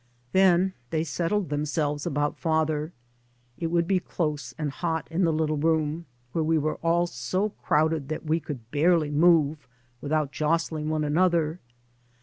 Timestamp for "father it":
2.35-3.67